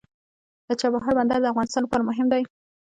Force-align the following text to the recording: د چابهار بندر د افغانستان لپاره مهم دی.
د 0.67 0.69
چابهار 0.81 1.13
بندر 1.19 1.39
د 1.41 1.45
افغانستان 1.51 1.81
لپاره 1.83 2.07
مهم 2.09 2.27
دی. 2.33 2.43